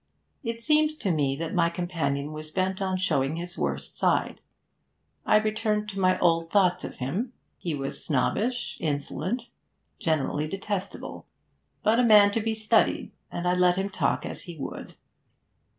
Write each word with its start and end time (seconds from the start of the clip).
It 0.43 0.63
seemed 0.63 0.99
to 1.01 1.11
me 1.11 1.35
that 1.35 1.53
my 1.53 1.69
companion 1.69 2.31
was 2.31 2.49
bent 2.49 2.81
on 2.81 2.97
showing 2.97 3.35
his 3.35 3.55
worst 3.55 3.95
side. 3.95 4.41
I 5.27 5.37
returned 5.37 5.89
to 5.89 5.99
my 5.99 6.17
old 6.17 6.49
thoughts 6.49 6.83
of 6.83 6.95
him; 6.95 7.33
he 7.59 7.75
was 7.75 8.03
snobbish, 8.03 8.79
insolent, 8.79 9.49
generally 9.99 10.47
detestable; 10.47 11.27
but 11.83 11.99
a 11.99 12.03
man 12.03 12.31
to 12.31 12.41
be 12.41 12.55
studied, 12.55 13.11
and 13.31 13.47
I 13.47 13.53
let 13.53 13.75
him 13.75 13.91
talk 13.91 14.25
as 14.25 14.41
he 14.45 14.57
would. 14.57 14.95